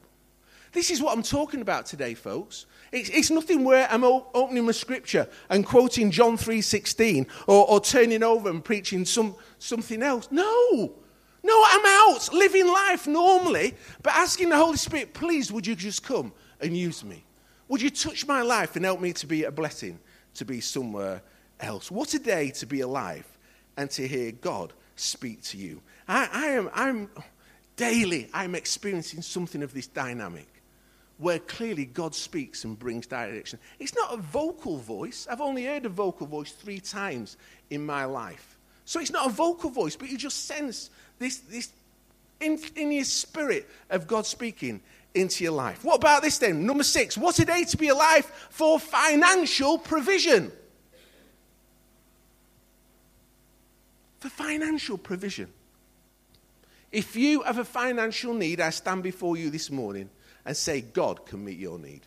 [0.73, 2.67] This is what I'm talking about today, folks.
[2.93, 8.23] It's, it's nothing where I'm opening my scripture and quoting John 3.16 or, or turning
[8.23, 10.29] over and preaching some, something else.
[10.31, 10.93] No.
[11.43, 16.03] No, I'm out living life normally, but asking the Holy Spirit, please, would you just
[16.03, 17.25] come and use me?
[17.69, 19.99] Would you touch my life and help me to be a blessing,
[20.35, 21.23] to be somewhere
[21.61, 21.91] else?
[21.91, 23.27] What a day to be alive
[23.77, 25.83] and to hear God speak to you.
[26.09, 27.11] I, I am, I'm
[27.77, 30.49] daily, I'm experiencing something of this dynamic
[31.19, 33.59] where clearly God speaks and brings direction.
[33.79, 35.27] It's not a vocal voice.
[35.31, 37.37] I've only heard a vocal voice three times
[37.71, 38.59] in my life.
[38.85, 41.71] So it's not a vocal voice, but you just sense this, this
[42.41, 44.81] in, in your spirit of God speaking
[45.17, 45.85] into your life.
[45.85, 46.67] What about this then?
[46.67, 50.53] Number six, what a day to be alive for financial provision.
[54.21, 55.53] For financial provision.
[56.93, 60.09] If you have a financial need, I stand before you this morning
[60.45, 62.03] and say, God can meet your need.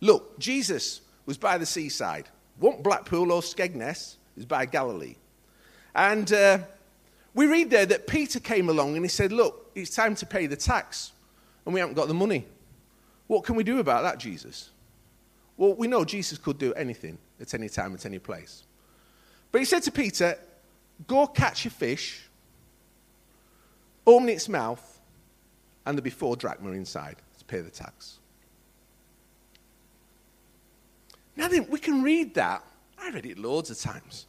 [0.00, 2.28] Look, Jesus was by the seaside.
[2.58, 5.16] What Blackpool or Skegness is by Galilee.
[5.94, 6.58] And uh,
[7.34, 10.46] we read there that Peter came along and he said, Look, it's time to pay
[10.46, 11.12] the tax,
[11.64, 12.46] and we haven't got the money.
[13.26, 14.70] What can we do about that, Jesus?
[15.56, 18.64] Well, we know Jesus could do anything at any time, at any place.
[19.52, 20.38] But he said to Peter,
[21.06, 22.22] Go catch a fish,
[24.06, 25.00] open its mouth,
[25.84, 28.18] and there'll be four drachma inside to pay the tax.
[31.36, 32.64] Now then, we can read that.
[32.98, 34.26] I read it loads of times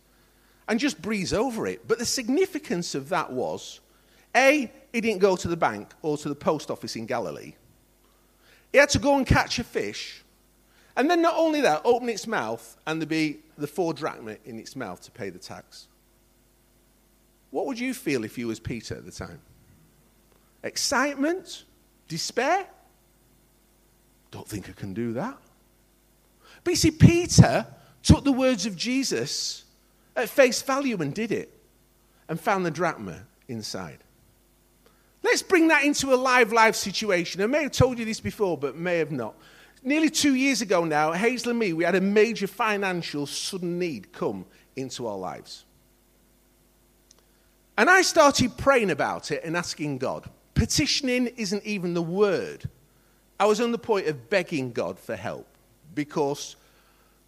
[0.67, 1.87] and just breeze over it.
[1.87, 3.79] But the significance of that was
[4.35, 7.55] A, he didn't go to the bank or to the post office in Galilee.
[8.71, 10.23] He had to go and catch a fish.
[10.97, 14.59] And then not only that, open its mouth and there'd be the four drachma in
[14.59, 15.87] its mouth to pay the tax.
[17.51, 19.39] What would you feel if you was Peter at the time?
[20.63, 21.63] Excitement?
[22.07, 22.65] Despair?
[24.31, 25.37] Don't think I can do that.
[26.63, 27.65] But you see, Peter
[28.03, 29.63] took the words of Jesus
[30.15, 31.53] at face value and did it
[32.27, 33.99] and found the drachma inside.
[35.25, 37.41] Let's bring that into a live, live situation.
[37.41, 39.35] I may have told you this before, but may have not.
[39.81, 44.13] Nearly two years ago now, Hazel and me, we had a major financial sudden need
[44.13, 45.65] come into our lives.
[47.75, 50.29] And I started praying about it and asking God.
[50.53, 52.69] Petitioning isn't even the word.
[53.39, 55.47] I was on the point of begging God for help
[55.95, 56.55] because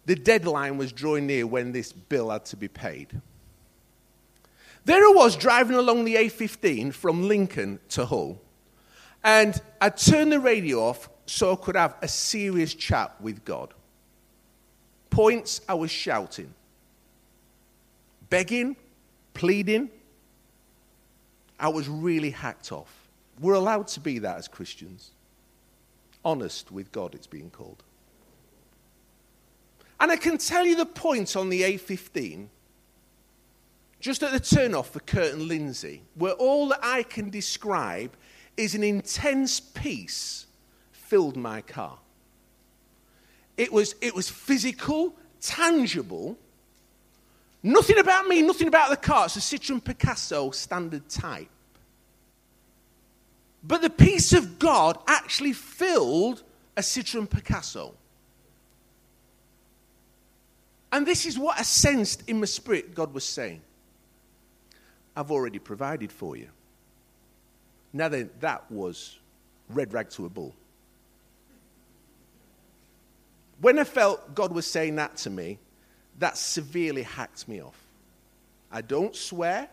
[0.06, 3.20] the deadline was drawing near when this bill had to be paid.
[4.88, 8.40] There I was driving along the A15 from Lincoln to Hull,
[9.22, 13.74] and I turned the radio off so I could have a serious chat with God.
[15.10, 16.54] Points I was shouting,
[18.30, 18.76] begging,
[19.34, 19.90] pleading.
[21.60, 23.10] I was really hacked off.
[23.40, 25.10] We're allowed to be that as Christians.
[26.24, 27.84] Honest with God, it's being called.
[30.00, 32.48] And I can tell you the point on the A15,
[34.00, 38.16] just at the turn off for Kirton Lindsey, where all that I can describe
[38.56, 40.46] is an intense peace
[40.92, 41.98] filled my car.
[43.56, 46.38] It was, it was physical, tangible.
[47.62, 49.26] Nothing about me, nothing about the car.
[49.26, 51.48] It's a Citroen Picasso standard type.
[53.64, 56.44] But the peace of God actually filled
[56.76, 57.94] a Citroen Picasso.
[60.92, 63.60] And this is what I sensed in my spirit God was saying.
[65.18, 66.46] I've already provided for you.
[67.92, 69.18] Now then, that was
[69.68, 70.54] red rag to a bull.
[73.60, 75.58] When I felt God was saying that to me,
[76.20, 77.82] that severely hacked me off.
[78.70, 79.68] I don't swear,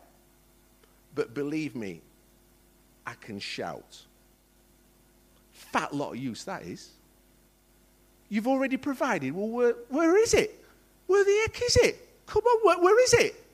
[1.14, 2.02] but believe me,
[3.06, 4.02] I can shout.
[5.52, 6.90] Fat lot of use that is.
[8.30, 9.36] You've already provided.
[9.36, 10.66] Well, where, where is it?
[11.06, 12.26] Where the heck is it?
[12.26, 13.45] Come on, where, where is it?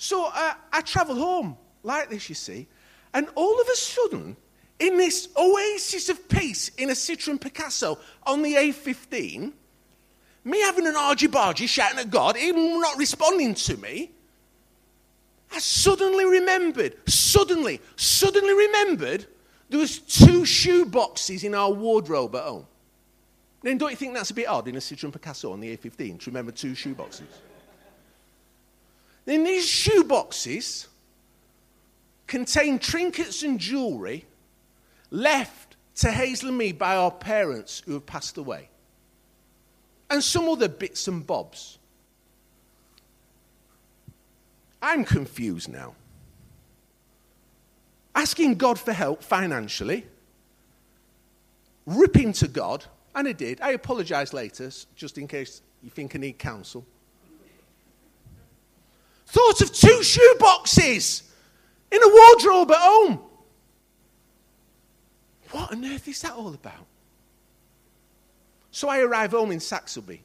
[0.00, 2.66] So uh, I travel home like this, you see,
[3.12, 4.34] and all of a sudden,
[4.78, 9.52] in this oasis of peace in a Citroen Picasso on the A15,
[10.44, 14.10] me having an argy bargy shouting at God, even not responding to me,
[15.52, 19.26] I suddenly remembered, suddenly, suddenly remembered
[19.68, 22.66] there was two shoe boxes in our wardrobe at home.
[23.60, 26.20] Then don't you think that's a bit odd in a Citroen Picasso on the A15
[26.20, 27.28] to remember two shoe boxes?
[29.24, 30.88] Then these shoe boxes
[32.26, 34.24] contain trinkets and jewellery
[35.10, 38.68] left to Hazel and me by our parents who have passed away.
[40.10, 41.78] and some other bits and bobs.
[44.82, 45.94] I'm confused now.
[48.14, 50.04] Asking God for help financially,
[51.86, 53.60] ripping to God, and I did.
[53.60, 56.84] I apologise later, just in case you think I need counsel.
[59.30, 61.22] Thought of two shoe boxes
[61.92, 63.20] in a wardrobe at home.
[65.52, 66.84] What on earth is that all about?
[68.72, 70.18] So I arrive home in Saxilby,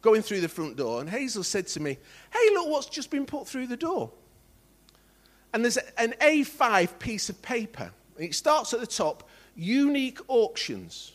[0.00, 1.98] going through the front door, and Hazel said to me,
[2.32, 4.10] Hey, look what's just been put through the door.
[5.52, 7.90] And there's an A5 piece of paper.
[8.16, 11.12] It starts at the top unique auctions.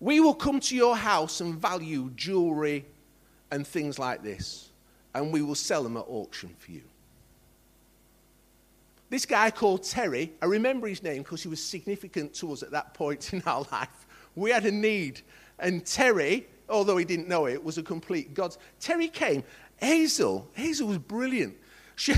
[0.00, 2.86] We will come to your house and value jewelry
[3.50, 4.70] and things like this,
[5.14, 6.82] and we will sell them at auction for you.
[9.10, 12.70] This guy called Terry, I remember his name because he was significant to us at
[12.70, 14.06] that point in our life.
[14.34, 15.20] We had a need.
[15.58, 18.56] And Terry, although he didn't know it, was a complete God.
[18.80, 19.44] Terry came.
[19.76, 21.56] Hazel, Hazel was brilliant.
[21.94, 22.14] She,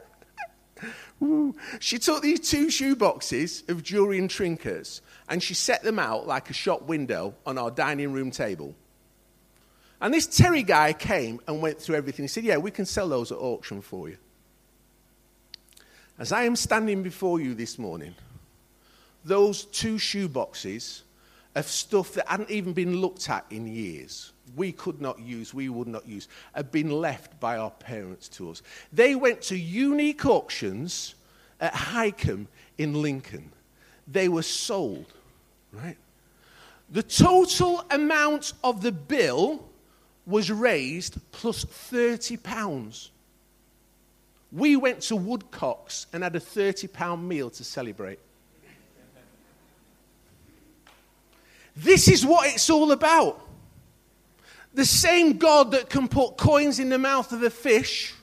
[1.78, 6.26] she took these two shoe boxes of jewelry and trinkets and she set them out
[6.26, 8.74] like a shop window on our dining room table.
[10.02, 12.24] And this Terry guy came and went through everything.
[12.24, 14.18] He said, Yeah, we can sell those at auction for you.
[16.18, 18.16] As I am standing before you this morning,
[19.24, 21.04] those two shoe boxes
[21.54, 25.68] of stuff that hadn't even been looked at in years, we could not use, we
[25.68, 28.60] would not use, have been left by our parents to us.
[28.92, 31.14] They went to unique auctions
[31.60, 32.46] at Hykeham
[32.76, 33.52] in Lincoln.
[34.08, 35.06] They were sold,
[35.72, 35.96] right?
[36.90, 39.68] The total amount of the bill
[40.26, 43.10] was raised plus 30 pounds.
[44.52, 48.18] We went to Woodcocks and had a £30 meal to celebrate.
[51.74, 53.40] This is what it's all about.
[54.74, 58.14] The same God that can put coins in the mouth of a fish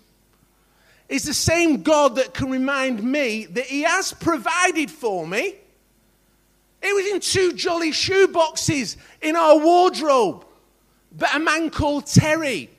[1.08, 5.56] is the same God that can remind me that He has provided for me.
[6.82, 10.45] It was in two jolly shoe boxes in our wardrobe.
[11.12, 12.70] But a man called Terry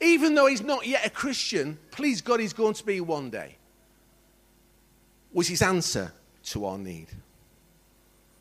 [0.00, 3.56] even though he's not yet a Christian, please God, he's going to be one day,
[5.32, 6.12] was his answer
[6.44, 7.08] to our need.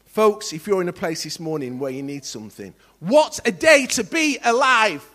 [0.05, 3.85] Folks, if you're in a place this morning where you need something, what a day
[3.87, 5.05] to be alive!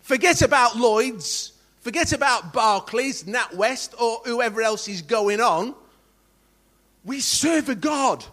[0.00, 5.74] Forget about Lloyd's, forget about Barclays, NatWest, or whoever else is going on.
[7.04, 8.24] We serve a God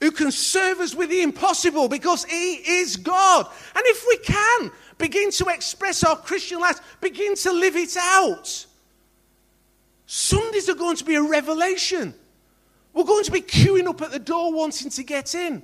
[0.00, 3.46] who can serve us with the impossible because he is God.
[3.74, 8.66] And if we can, begin to express our Christian life, begin to live it out.
[10.06, 12.14] Sundays are going to be a revelation.
[12.92, 15.62] We're going to be queuing up at the door wanting to get in.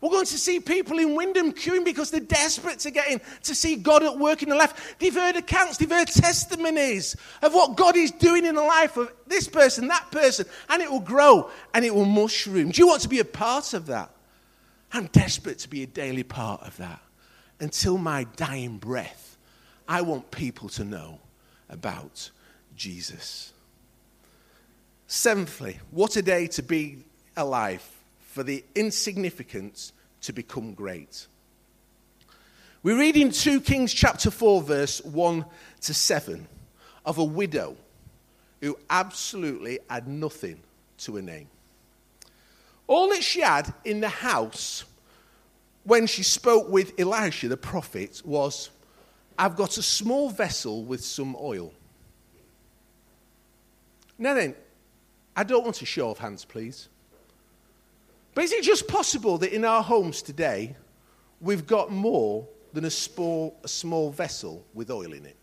[0.00, 3.54] We're going to see people in Wyndham queuing because they're desperate to get in, to
[3.54, 4.96] see God at work in their life.
[4.98, 9.12] They've heard accounts, they've heard testimonies of what God is doing in the life of
[9.26, 12.70] this person, that person, and it will grow and it will mushroom.
[12.70, 14.10] Do you want to be a part of that?
[14.92, 17.00] I'm desperate to be a daily part of that
[17.60, 19.36] until my dying breath,
[19.88, 21.18] I want people to know
[21.68, 22.30] about
[22.76, 23.52] Jesus.
[25.08, 26.98] Seventhly, what a day to be
[27.36, 27.97] alive
[28.38, 31.26] for the insignificant to become great.
[32.84, 35.44] We read in 2 Kings chapter 4, verse 1
[35.80, 36.46] to 7,
[37.04, 37.76] of a widow
[38.60, 40.60] who absolutely had nothing
[40.98, 41.48] to her name.
[42.86, 44.84] All that she had in the house
[45.82, 48.70] when she spoke with Elisha the prophet was,
[49.36, 51.72] I've got a small vessel with some oil.
[54.16, 54.54] Now then,
[55.34, 56.88] I don't want to show off hands, please.
[58.38, 60.76] But is it just possible that in our homes today,
[61.40, 65.34] we've got more than a small, a small vessel with oil in it?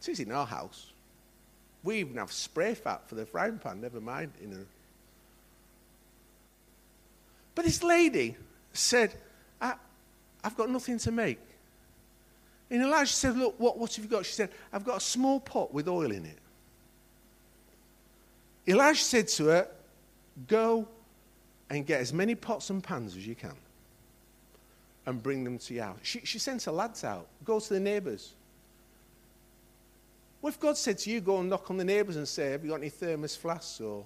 [0.00, 0.90] It is in our house.
[1.84, 4.64] We even have spray fat for the frying pan, never mind in a.
[7.54, 8.36] But this lady
[8.72, 9.14] said,
[9.60, 9.74] I,
[10.42, 11.38] have got nothing to make.
[12.68, 14.26] And Elijah said, Look, what, what have you got?
[14.26, 16.38] She said, I've got a small pot with oil in it.
[18.66, 19.68] Elijah said to her,
[20.48, 20.88] Go
[21.70, 23.54] and get as many pots and pans as you can
[25.06, 25.98] and bring them to your house.
[26.02, 28.34] She, she sent her lads out, go to the neighbours.
[30.40, 32.64] What if God said to you, go and knock on the neighbours and say, Have
[32.64, 34.04] you got any thermos flasks or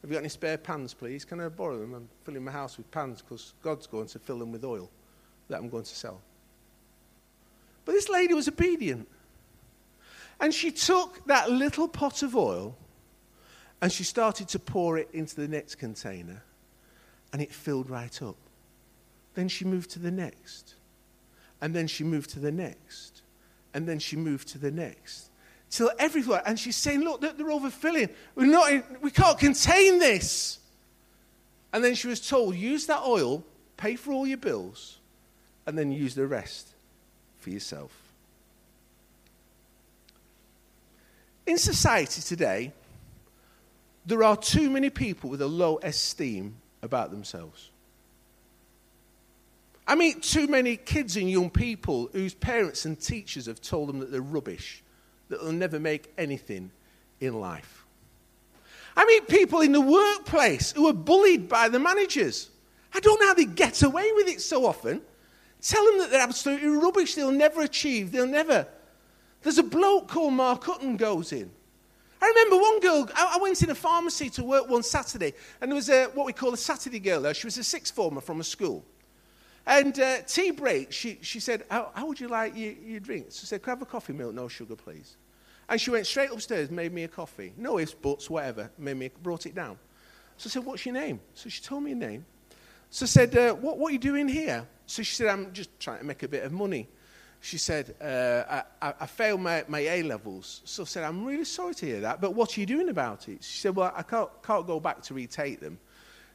[0.00, 1.24] have you got any spare pans, please?
[1.24, 1.94] Can I borrow them?
[1.94, 4.90] I'm filling my house with pans because God's going to fill them with oil
[5.48, 6.20] that I'm going to sell.
[7.84, 9.08] But this lady was obedient.
[10.40, 12.76] And she took that little pot of oil
[13.80, 16.42] and she started to pour it into the next container,
[17.34, 18.36] and it filled right up.
[19.34, 20.76] Then she moved to the next.
[21.60, 23.22] And then she moved to the next.
[23.74, 25.30] And then she moved to the next.
[25.68, 26.44] Till everywhere.
[26.46, 28.10] And she's saying, Look, they're, overfilling.
[28.36, 30.60] We're not in, we can't contain this.
[31.72, 33.42] And then she was told, Use that oil,
[33.76, 35.00] pay for all your bills,
[35.66, 36.68] and then use the rest
[37.38, 37.90] for yourself.
[41.46, 42.72] In society today,
[44.06, 47.70] there are too many people with a low esteem about themselves.
[49.86, 53.98] I meet too many kids and young people whose parents and teachers have told them
[53.98, 54.82] that they're rubbish,
[55.28, 56.70] that they'll never make anything
[57.20, 57.84] in life.
[58.96, 62.50] I meet people in the workplace who are bullied by the managers.
[62.94, 65.02] I don't know how they get away with it so often.
[65.60, 68.66] Tell them that they're absolutely rubbish, they'll never achieve, they'll never.
[69.42, 71.50] There's a bloke called Mark Hutton goes in.
[72.20, 75.76] I remember one girl, I, went in a pharmacy to work one Saturday, and there
[75.76, 77.34] was a, what we call a Saturday girl there.
[77.34, 78.84] She was a sixth former from a school.
[79.66, 83.26] And uh, tea break, she, she said, how, how would you like your, your drink?
[83.30, 84.34] So I said, could I have a coffee milk?
[84.34, 85.16] No sugar, please.
[85.68, 87.52] And she went straight upstairs, made me a coffee.
[87.56, 88.70] No ifs, buts, whatever.
[88.76, 89.78] Made me, brought it down.
[90.36, 91.20] So I said, what's your name?
[91.34, 92.26] So she told me her name.
[92.90, 94.66] So I said, uh, what, what are you doing here?
[94.86, 96.88] So she said, I'm just trying to make a bit of money.
[97.44, 100.62] She said, uh, I, I, failed my, my A levels.
[100.64, 103.28] So I said, I'm really sorry to hear that, but what are you doing about
[103.28, 103.44] it?
[103.44, 105.78] She said, Well, I can't, can't go back to retake them.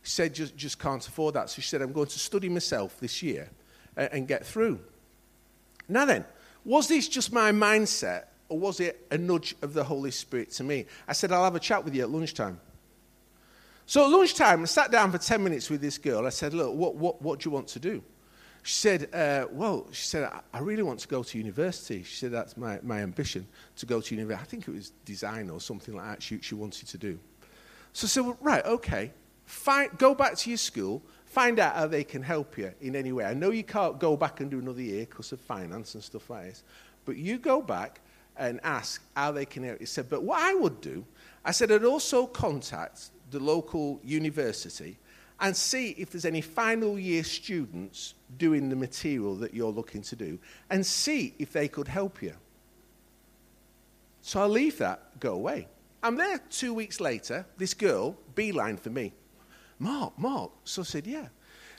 [0.04, 1.50] She said, just, just can't afford that.
[1.50, 3.50] So she said, I'm going to study myself this year
[3.98, 4.82] and, and get through.
[5.88, 6.26] Now then,
[6.64, 10.64] was this just my mindset or was it a nudge of the Holy Spirit to
[10.64, 10.86] me?
[11.08, 12.60] I said, I'll have a chat with you at lunchtime.
[13.88, 16.28] So at lunchtime, I sat down for 10 minutes with this girl.
[16.28, 18.04] I said, Look, what, what, what do you want to do?
[18.64, 22.04] She said, uh, Well, she said, I really want to go to university.
[22.04, 23.48] She said, That's my, my ambition
[23.78, 24.44] to go to university.
[24.44, 27.20] I think it was design or something like that she, she wanted to do.
[27.94, 29.12] So I said, well, Right, okay.
[29.46, 33.12] Find, go back to your school, find out how they can help you in any
[33.12, 33.26] way.
[33.26, 36.30] I know you can't go back and do another year because of finance and stuff
[36.30, 36.64] like this,
[37.06, 38.02] but you go back
[38.38, 39.80] and ask how they can help you.
[39.80, 41.04] He said, but what I would do,
[41.44, 44.98] I said, I'd also contact the local university
[45.40, 50.16] and see if there's any final year students doing the material that you're looking to
[50.16, 52.34] do and see if they could help you.
[54.22, 55.68] So I leave that, go away.
[56.04, 59.14] I'm there two weeks later, this girl, beeline for me.
[59.80, 60.52] Mark, Mark.
[60.64, 61.28] So I said, Yeah.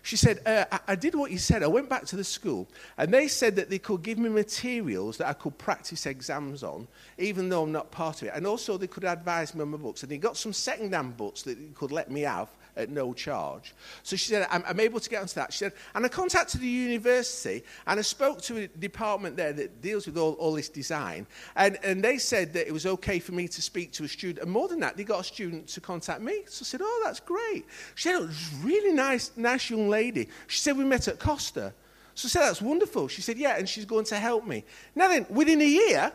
[0.02, 1.62] She said, uh, I, I, did what you said.
[1.62, 5.18] I went back to the school, and they said that they could give me materials
[5.18, 6.88] that I could practice exams on,
[7.18, 8.34] even though I'm not part of it.
[8.34, 10.02] And also, they could advise me on my books.
[10.02, 12.48] And they got some second-hand books that they could let me have
[12.80, 13.74] at no charge.
[14.02, 15.52] So she said, I'm, I'm, able to get onto that.
[15.52, 19.80] She said, and I contacted the university and I spoke to a department there that
[19.80, 21.26] deals with all, all this design.
[21.56, 24.44] And, and they said that it was okay for me to speak to a student.
[24.44, 26.42] And more than that, they got a student to contact me.
[26.46, 27.66] So I said, oh, that's great.
[27.94, 30.28] She said, oh, it was really nice, nice young lady.
[30.46, 31.72] She said, we met at Costa.
[32.14, 33.08] So I said, that's wonderful.
[33.08, 34.64] She said, yeah, and she's going to help me.
[34.94, 36.12] Now then, within a year,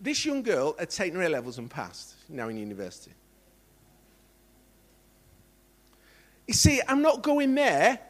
[0.00, 3.12] this young girl had taken her A levels and passed, now in university.
[6.50, 8.00] You see, I'm not going there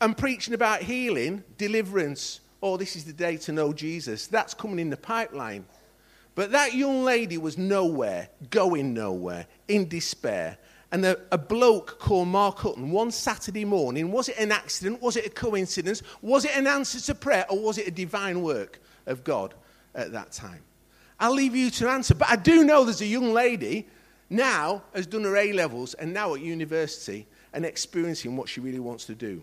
[0.00, 4.28] and preaching about healing, deliverance, oh, this is the day to know Jesus.
[4.28, 5.66] That's coming in the pipeline.
[6.34, 10.56] But that young lady was nowhere, going nowhere, in despair.
[10.90, 15.02] And a, a, bloke called Mark Hutton, one Saturday morning, was it an accident?
[15.02, 16.02] Was it a coincidence?
[16.22, 17.44] Was it an answer to prayer?
[17.50, 19.52] Or was it a divine work of God
[19.94, 20.62] at that time?
[21.20, 22.14] I'll leave you to answer.
[22.14, 23.86] But I do know there's a young lady
[24.30, 27.26] now has done her A levels and now at university
[27.56, 29.42] and experiencing what she really wants to do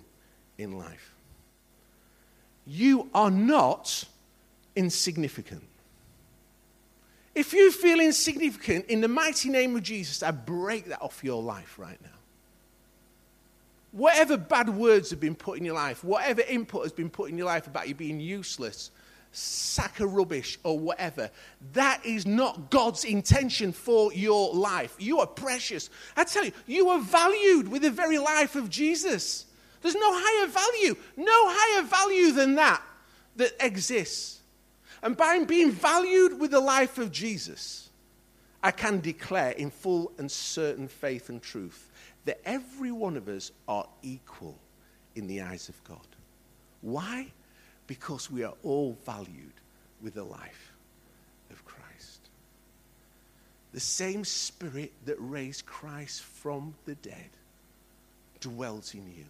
[0.59, 1.16] in life.
[2.68, 4.05] You are not
[4.76, 5.64] insignificant.
[7.34, 11.41] If you feel insignificant, in the mighty name of Jesus, I break that off your
[11.41, 12.09] life right now.
[13.91, 17.38] Whatever bad words have been put in your life, whatever input has been put in
[17.38, 18.91] your life about you being useless,
[19.34, 21.29] sack of rubbish or whatever.
[21.73, 24.95] That is not God's intention for your life.
[24.99, 25.89] You are precious.
[26.15, 29.45] I tell you, you are valued with the very life of Jesus.
[29.81, 32.81] There's no higher value, no higher value than that
[33.36, 34.41] that exists.
[35.01, 37.89] And by being valued with the life of Jesus,
[38.61, 41.91] I can declare in full and certain faith and truth
[42.23, 44.57] that every one of us are equal
[45.15, 46.07] in the eyes of God.
[46.79, 47.34] Why?
[47.93, 49.53] Because we are all valued
[50.01, 50.73] with the life
[51.51, 52.21] of Christ.
[53.71, 57.29] The same Spirit that raised Christ from the dead
[58.39, 59.25] dwells in you.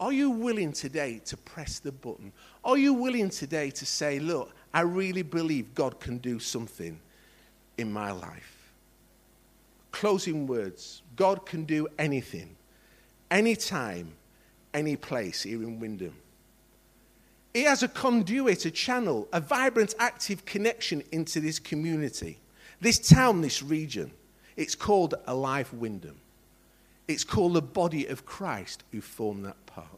[0.00, 2.32] Are you willing today to press the button?
[2.64, 6.98] Are you willing today to say, Look, I really believe God can do something
[7.76, 8.72] in my life?
[9.92, 12.56] Closing words God can do anything,
[13.30, 14.12] anytime,
[14.72, 16.14] any place here in Wyndham.
[17.56, 22.38] He has a conduit, a channel, a vibrant, active connection into this community,
[22.82, 24.10] this town, this region.
[24.58, 26.20] It's called Alive Wyndham.
[27.08, 29.88] It's called the body of Christ who form that part.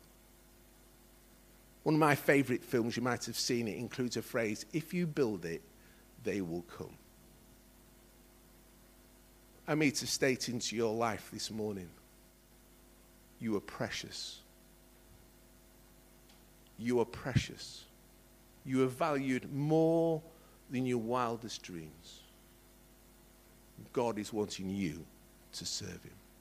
[1.83, 5.09] One of my favourite films, you might have seen it, includes a phrase if you
[5.09, 5.61] build it,
[6.23, 6.95] they will come.
[9.67, 11.89] I mean to state into your life this morning
[13.41, 14.43] you are precious.
[16.79, 17.85] You are precious.
[18.65, 20.23] You are valued more
[20.71, 22.21] than your wildest dreams.
[23.93, 25.05] God is wanting you
[25.53, 26.18] to serve Him.